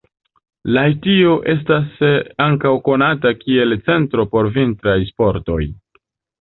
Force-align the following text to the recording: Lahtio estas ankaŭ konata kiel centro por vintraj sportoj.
Lahtio 0.77 1.33
estas 1.53 2.01
ankaŭ 2.47 2.73
konata 2.89 3.35
kiel 3.45 3.79
centro 3.91 4.29
por 4.35 4.53
vintraj 4.59 4.99
sportoj. 5.15 5.63